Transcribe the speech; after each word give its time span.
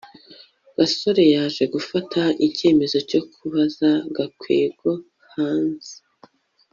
gasore 0.77 1.23
yaje 1.35 1.63
gufata 1.73 2.21
icyemezo 2.47 2.97
cyo 3.09 3.21
kubaza 3.33 3.89
gakwego 4.15 4.89
hanze 5.33 5.93